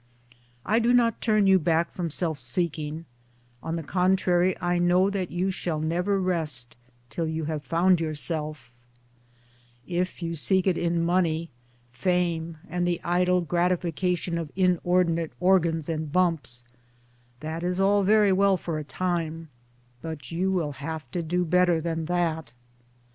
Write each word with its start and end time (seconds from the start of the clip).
Towards 0.65 0.81
Democracy 0.87 0.89
101 0.89 0.89
I 0.89 0.89
do 0.89 0.93
not 1.15 1.21
turn 1.21 1.45
you 1.47 1.59
back 1.59 1.91
from 1.91 2.09
self 2.09 2.39
seeking; 2.39 3.05
on 3.61 3.75
the 3.75 3.83
con 3.83 4.15
trary 4.17 4.57
I 4.59 4.79
know 4.79 5.11
that 5.11 5.29
you 5.29 5.51
shall 5.51 5.79
never 5.79 6.19
rest 6.19 6.75
till 7.11 7.27
you 7.27 7.45
have 7.45 7.61
found 7.63 7.99
your 8.01 8.15
Self; 8.15 8.71
If 9.85 10.23
you 10.23 10.33
seek 10.33 10.65
it 10.65 10.75
in 10.75 11.03
money, 11.05 11.51
fame, 11.91 12.57
and 12.67 12.87
the 12.87 12.99
idle 13.03 13.45
gratifica 13.45 14.17
tion 14.17 14.39
of 14.39 14.51
inordinate 14.55 15.33
organs 15.39 15.87
and 15.87 16.11
bumps— 16.11 16.63
that 17.41 17.61
is 17.61 17.79
all 17.79 18.01
very 18.01 18.33
well 18.33 18.57
for 18.57 18.79
a 18.79 18.83
time; 18.83 19.49
but 20.01 20.31
you 20.31 20.51
will 20.51 20.71
have 20.81 21.11
to 21.11 21.21
do 21.21 21.45
better 21.45 21.79
than 21.79 22.05
that. 22.05 22.53